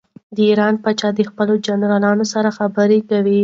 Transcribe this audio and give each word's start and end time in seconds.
د 0.35 0.37
ایران 0.49 0.75
پاچا 0.83 1.09
د 1.15 1.19
خپلو 1.29 1.53
جنرالانو 1.67 2.25
سره 2.33 2.49
خبرې 2.57 2.99
کوي. 3.09 3.39